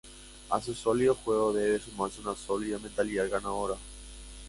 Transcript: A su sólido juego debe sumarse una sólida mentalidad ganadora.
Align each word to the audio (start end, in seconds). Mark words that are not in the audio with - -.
A 0.49 0.59
su 0.59 0.73
sólido 0.73 1.13
juego 1.13 1.53
debe 1.53 1.77
sumarse 1.77 2.21
una 2.21 2.33
sólida 2.35 2.79
mentalidad 2.79 3.29
ganadora. 3.29 3.75